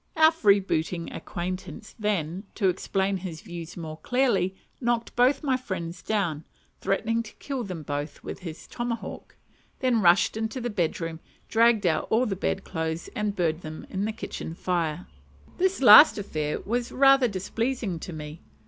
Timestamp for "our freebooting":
0.15-1.13